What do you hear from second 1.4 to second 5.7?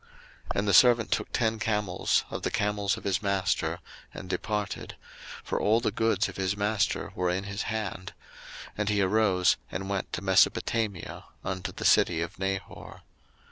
camels of the camels of his master, and departed; for